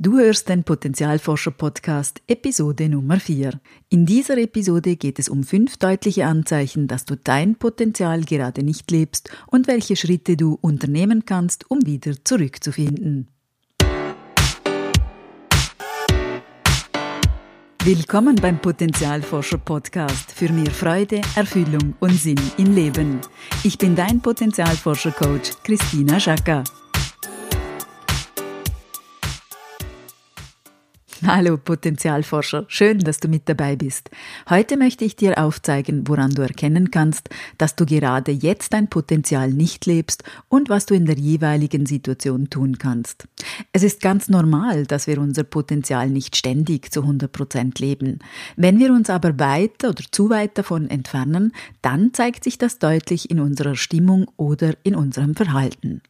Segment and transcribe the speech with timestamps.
[0.00, 3.60] Du hörst den Potenzialforscher-Podcast Episode Nummer 4.
[3.88, 8.92] In dieser Episode geht es um fünf deutliche Anzeichen, dass du dein Potenzial gerade nicht
[8.92, 13.26] lebst und welche Schritte du unternehmen kannst, um wieder zurückzufinden.
[17.82, 23.20] Willkommen beim Potenzialforscher-Podcast für mehr Freude, Erfüllung und Sinn im Leben.
[23.64, 26.62] Ich bin dein Potenzialforscher-Coach Christina Schacker.
[31.26, 34.08] Hallo Potenzialforscher, schön, dass du mit dabei bist.
[34.48, 39.50] Heute möchte ich dir aufzeigen, woran du erkennen kannst, dass du gerade jetzt dein Potenzial
[39.50, 43.26] nicht lebst und was du in der jeweiligen Situation tun kannst.
[43.72, 48.20] Es ist ganz normal, dass wir unser Potenzial nicht ständig zu 100 Prozent leben.
[48.54, 53.28] Wenn wir uns aber weiter oder zu weit davon entfernen, dann zeigt sich das deutlich
[53.28, 56.00] in unserer Stimmung oder in unserem Verhalten.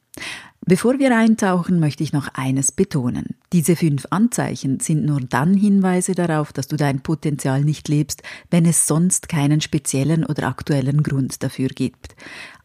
[0.68, 3.36] Bevor wir eintauchen, möchte ich noch eines betonen.
[3.54, 8.66] Diese fünf Anzeichen sind nur dann Hinweise darauf, dass du dein Potenzial nicht lebst, wenn
[8.66, 12.16] es sonst keinen speziellen oder aktuellen Grund dafür gibt.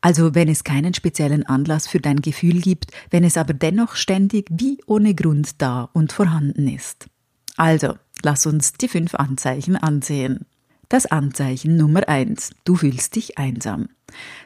[0.01, 4.47] Also wenn es keinen speziellen Anlass für dein Gefühl gibt, wenn es aber dennoch ständig
[4.51, 7.07] wie ohne Grund da und vorhanden ist.
[7.55, 10.45] Also, lass uns die fünf Anzeichen ansehen.
[10.93, 13.87] Das Anzeichen Nummer eins: Du fühlst dich einsam.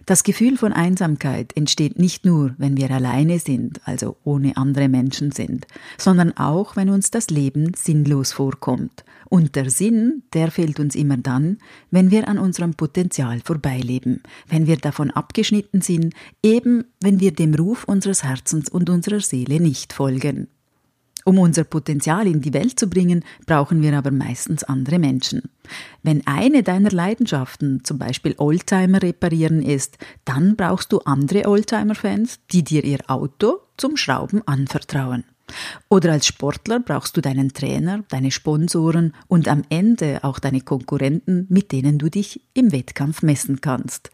[0.05, 5.33] Das Gefühl von Einsamkeit entsteht nicht nur, wenn wir alleine sind, also ohne andere Menschen
[5.33, 5.67] sind,
[5.97, 9.03] sondern auch, wenn uns das Leben sinnlos vorkommt.
[9.27, 11.57] Und der Sinn, der fehlt uns immer dann,
[11.91, 17.55] wenn wir an unserem Potenzial vorbeileben, wenn wir davon abgeschnitten sind, eben wenn wir dem
[17.55, 20.47] Ruf unseres Herzens und unserer Seele nicht folgen.
[21.27, 25.41] Um unser Potenzial in die Welt zu bringen, brauchen wir aber meistens andere Menschen.
[26.01, 32.63] Wenn eine deiner Leidenschaften zum Beispiel Oldtimer reparieren ist, dann brauchst du andere Oldtimer-Fans, die
[32.63, 35.25] dir ihr Auto zum Schrauben anvertrauen.
[35.89, 41.45] Oder als Sportler brauchst du deinen Trainer, deine Sponsoren und am Ende auch deine Konkurrenten,
[41.49, 44.11] mit denen du dich im Wettkampf messen kannst.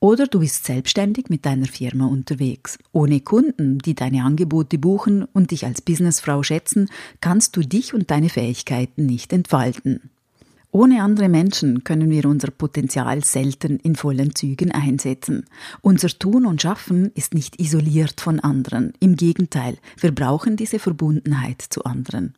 [0.00, 2.78] Oder du bist selbstständig mit deiner Firma unterwegs.
[2.92, 6.88] Ohne Kunden, die deine Angebote buchen und dich als Businessfrau schätzen,
[7.20, 10.10] kannst du dich und deine Fähigkeiten nicht entfalten.
[10.74, 15.44] Ohne andere Menschen können wir unser Potenzial selten in vollen Zügen einsetzen.
[15.82, 18.92] Unser Tun und Schaffen ist nicht isoliert von anderen.
[18.98, 22.34] Im Gegenteil, wir brauchen diese Verbundenheit zu anderen.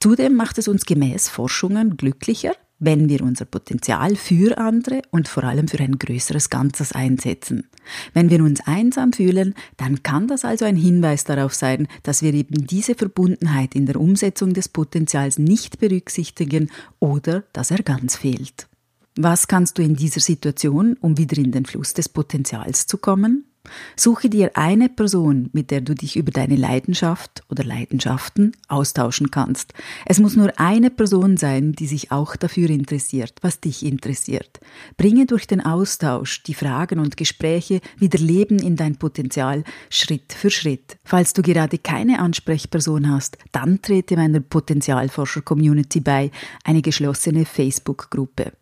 [0.00, 5.44] Zudem macht es uns gemäß Forschungen glücklicher, wenn wir unser Potenzial für andere und vor
[5.44, 7.66] allem für ein größeres Ganzes einsetzen.
[8.12, 12.34] Wenn wir uns einsam fühlen, dann kann das also ein Hinweis darauf sein, dass wir
[12.34, 18.68] eben diese Verbundenheit in der Umsetzung des Potenzials nicht berücksichtigen oder dass er ganz fehlt.
[19.16, 23.47] Was kannst du in dieser Situation, um wieder in den Fluss des Potenzials zu kommen?
[23.96, 29.74] Suche dir eine Person, mit der du dich über deine Leidenschaft oder Leidenschaften austauschen kannst.
[30.06, 34.60] Es muss nur eine Person sein, die sich auch dafür interessiert, was dich interessiert.
[34.96, 40.50] Bringe durch den Austausch die Fragen und Gespräche wieder Leben in dein Potenzial Schritt für
[40.50, 40.96] Schritt.
[41.04, 46.30] Falls du gerade keine Ansprechperson hast, dann trete meiner Potenzialforscher-Community bei,
[46.64, 48.52] eine geschlossene Facebook-Gruppe.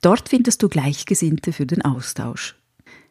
[0.00, 2.56] Dort findest du Gleichgesinnte für den Austausch.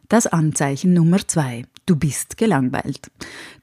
[0.10, 1.64] Das Anzeichen Nummer zwei.
[1.88, 3.12] Du bist gelangweilt.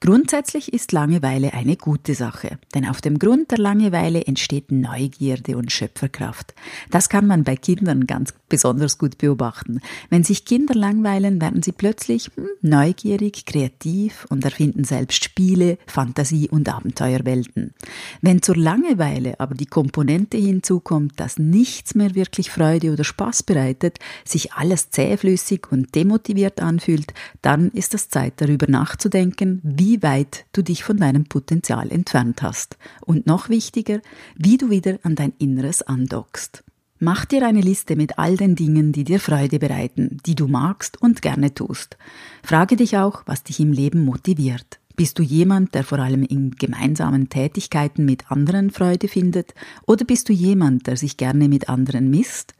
[0.00, 5.72] Grundsätzlich ist Langeweile eine gute Sache, denn auf dem Grund der Langeweile entsteht Neugierde und
[5.72, 6.54] Schöpferkraft.
[6.90, 9.80] Das kann man bei Kindern ganz besonders gut beobachten.
[10.08, 16.48] Wenn sich Kinder langweilen, werden sie plötzlich hm, neugierig, kreativ und erfinden selbst Spiele, Fantasie
[16.48, 17.74] und Abenteuerwelten.
[18.20, 23.98] Wenn zur Langeweile aber die Komponente hinzukommt, dass nichts mehr wirklich Freude oder Spaß bereitet,
[24.24, 25.94] sich alles zähflüssig und
[26.32, 31.90] demotiviert anfühlt, dann ist das Zeit darüber nachzudenken, wie weit du dich von deinem Potenzial
[31.90, 32.76] entfernt hast.
[33.04, 34.00] Und noch wichtiger,
[34.36, 36.64] wie du wieder an dein Inneres andockst.
[36.98, 41.02] Mach dir eine Liste mit all den Dingen, die dir Freude bereiten, die du magst
[41.02, 41.96] und gerne tust.
[42.42, 44.78] Frage dich auch, was dich im Leben motiviert.
[44.94, 49.54] Bist du jemand, der vor allem in gemeinsamen Tätigkeiten mit anderen Freude findet?
[49.86, 52.54] Oder bist du jemand, der sich gerne mit anderen misst?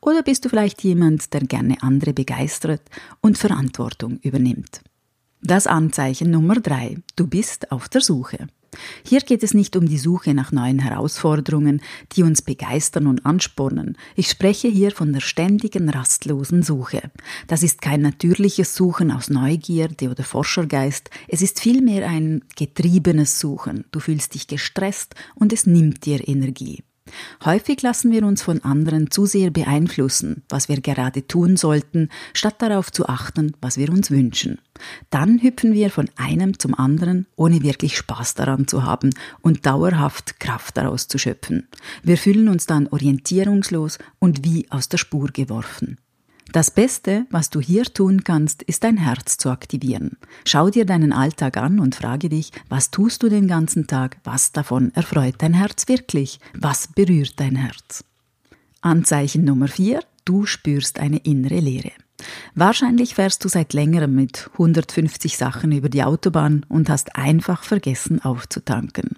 [0.00, 2.82] Oder bist du vielleicht jemand, der gerne andere begeistert
[3.20, 4.82] und Verantwortung übernimmt?
[5.42, 6.98] Das Anzeichen Nummer drei.
[7.16, 8.48] Du bist auf der Suche.
[9.04, 11.80] Hier geht es nicht um die Suche nach neuen Herausforderungen,
[12.12, 13.96] die uns begeistern und anspornen.
[14.14, 17.10] Ich spreche hier von der ständigen, rastlosen Suche.
[17.48, 23.84] Das ist kein natürliches Suchen aus Neugierde oder Forschergeist, es ist vielmehr ein getriebenes Suchen.
[23.90, 26.82] Du fühlst dich gestresst und es nimmt dir Energie.
[27.44, 32.56] Häufig lassen wir uns von anderen zu sehr beeinflussen, was wir gerade tun sollten, statt
[32.62, 34.58] darauf zu achten, was wir uns wünschen.
[35.10, 39.10] Dann hüpfen wir von einem zum anderen, ohne wirklich Spaß daran zu haben
[39.42, 41.68] und dauerhaft Kraft daraus zu schöpfen.
[42.02, 45.98] Wir fühlen uns dann orientierungslos und wie aus der Spur geworfen.
[46.52, 50.16] Das Beste, was du hier tun kannst, ist dein Herz zu aktivieren.
[50.44, 54.50] Schau dir deinen Alltag an und frage dich, was tust du den ganzen Tag, was
[54.50, 58.04] davon erfreut dein Herz wirklich, was berührt dein Herz.
[58.80, 61.92] Anzeichen Nummer 4, du spürst eine innere Leere.
[62.54, 68.20] Wahrscheinlich fährst du seit längerem mit 150 Sachen über die Autobahn und hast einfach vergessen
[68.22, 69.16] aufzutanken.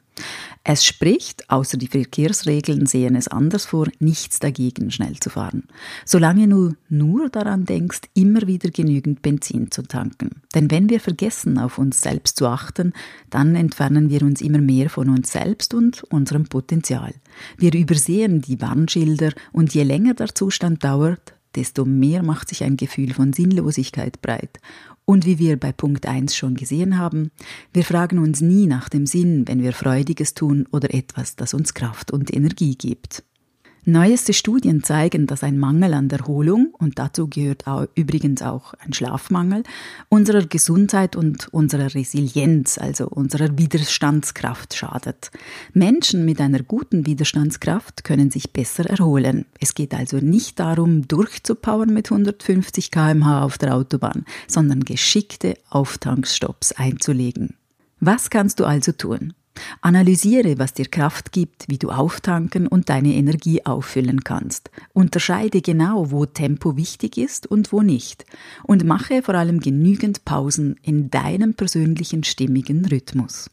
[0.65, 5.65] Es spricht, außer die Verkehrsregeln sehen es anders vor, nichts dagegen, schnell zu fahren.
[6.05, 10.43] Solange du nur daran denkst, immer wieder genügend Benzin zu tanken.
[10.55, 12.93] Denn wenn wir vergessen, auf uns selbst zu achten,
[13.31, 17.15] dann entfernen wir uns immer mehr von uns selbst und unserem Potenzial.
[17.57, 22.77] Wir übersehen die Warnschilder und je länger der Zustand dauert, desto mehr macht sich ein
[22.77, 24.59] Gefühl von Sinnlosigkeit breit.
[25.05, 27.31] Und wie wir bei Punkt 1 schon gesehen haben,
[27.73, 31.75] wir fragen uns nie nach dem Sinn, wenn wir Freudiges tun oder etwas, das uns
[31.75, 33.25] Kraft und Energie gibt.
[33.85, 38.93] Neueste Studien zeigen, dass ein Mangel an Erholung, und dazu gehört auch, übrigens auch ein
[38.93, 39.65] Schlafmangel,
[40.09, 45.33] unserer Gesundheit und unserer Resilienz, also unserer Widerstandskraft schadet.
[45.73, 49.47] Menschen mit einer guten Widerstandskraft können sich besser erholen.
[49.59, 56.71] Es geht also nicht darum, durchzupowern mit 150 kmh auf der Autobahn, sondern geschickte Auftankstops
[56.71, 57.55] einzulegen.
[57.99, 59.33] Was kannst du also tun?
[59.81, 64.71] Analysiere, was dir Kraft gibt, wie du auftanken und deine Energie auffüllen kannst.
[64.93, 68.25] Unterscheide genau, wo Tempo wichtig ist und wo nicht.
[68.65, 73.51] Und mache vor allem genügend Pausen in deinem persönlichen stimmigen Rhythmus.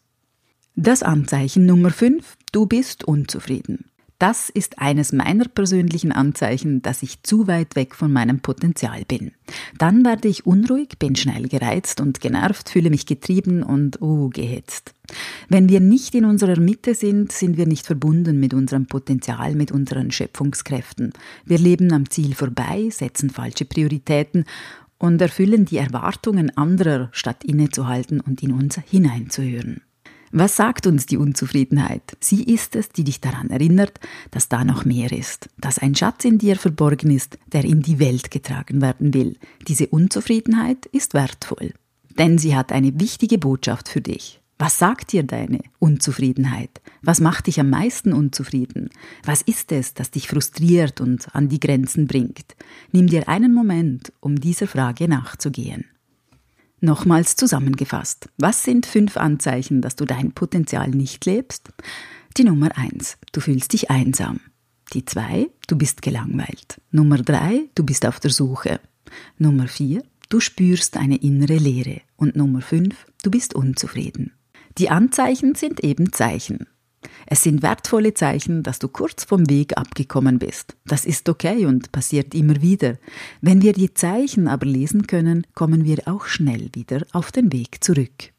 [0.76, 2.38] Das Anzeichen Nummer 5.
[2.52, 3.86] Du bist unzufrieden.
[4.20, 9.32] Das ist eines meiner persönlichen Anzeichen, dass ich zu weit weg von meinem Potenzial bin.
[9.78, 14.94] Dann werde ich unruhig, bin schnell gereizt und genervt, fühle mich getrieben und uh, gehetzt.
[15.48, 19.72] Wenn wir nicht in unserer Mitte sind, sind wir nicht verbunden mit unserem Potenzial, mit
[19.72, 21.14] unseren Schöpfungskräften.
[21.46, 24.44] Wir leben am Ziel vorbei, setzen falsche Prioritäten
[24.98, 29.82] und erfüllen die Erwartungen anderer, statt innezuhalten und in uns hineinzuhören.
[30.32, 32.16] Was sagt uns die Unzufriedenheit?
[32.20, 34.00] Sie ist es, die dich daran erinnert,
[34.30, 38.00] dass da noch mehr ist, dass ein Schatz in dir verborgen ist, der in die
[38.00, 39.38] Welt getragen werden will.
[39.68, 41.74] Diese Unzufriedenheit ist wertvoll,
[42.18, 44.40] denn sie hat eine wichtige Botschaft für dich.
[44.62, 46.82] Was sagt dir deine Unzufriedenheit?
[47.02, 48.90] Was macht dich am meisten unzufrieden?
[49.24, 52.58] Was ist es, das dich frustriert und an die Grenzen bringt?
[52.92, 55.86] Nimm dir einen Moment, um dieser Frage nachzugehen.
[56.82, 58.30] Nochmals zusammengefasst.
[58.38, 61.70] Was sind fünf Anzeichen, dass du dein Potenzial nicht lebst?
[62.38, 64.40] Die Nummer eins, du fühlst dich einsam.
[64.94, 66.82] Die zwei, du bist gelangweilt.
[66.92, 68.80] Nummer drei, du bist auf der Suche.
[69.38, 72.02] Nummer vier, du spürst eine innere Leere.
[72.16, 74.32] Und Nummer fünf, du bist unzufrieden.
[74.78, 76.68] Die Anzeichen sind eben Zeichen.
[77.26, 80.76] Es sind wertvolle Zeichen, dass du kurz vom Weg abgekommen bist.
[80.86, 82.98] Das ist okay und passiert immer wieder.
[83.42, 87.84] Wenn wir die Zeichen aber lesen können, kommen wir auch schnell wieder auf den Weg
[87.84, 88.32] zurück.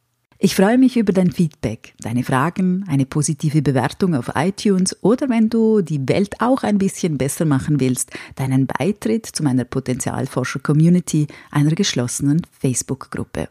[0.42, 5.50] Ich freue mich über dein Feedback, deine Fragen, eine positive Bewertung auf iTunes oder wenn
[5.50, 11.72] du die Welt auch ein bisschen besser machen willst, deinen Beitritt zu meiner Potenzialforscher-Community, einer
[11.72, 13.50] geschlossenen Facebook-Gruppe.